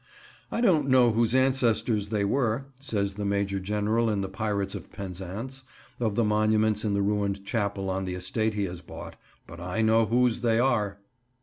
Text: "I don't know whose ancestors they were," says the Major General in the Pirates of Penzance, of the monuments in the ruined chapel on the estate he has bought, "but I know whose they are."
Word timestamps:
"I 0.51 0.61
don't 0.61 0.89
know 0.89 1.11
whose 1.11 1.35
ancestors 1.35 2.09
they 2.09 2.25
were," 2.25 2.65
says 2.79 3.13
the 3.13 3.23
Major 3.23 3.59
General 3.59 4.09
in 4.09 4.21
the 4.21 4.29
Pirates 4.29 4.73
of 4.73 4.91
Penzance, 4.91 5.63
of 5.99 6.15
the 6.15 6.23
monuments 6.23 6.83
in 6.83 6.95
the 6.95 7.03
ruined 7.03 7.45
chapel 7.45 7.87
on 7.91 8.05
the 8.05 8.15
estate 8.15 8.55
he 8.55 8.63
has 8.63 8.81
bought, 8.81 9.15
"but 9.45 9.59
I 9.59 9.83
know 9.83 10.07
whose 10.07 10.39
they 10.41 10.57
are." 10.59 10.97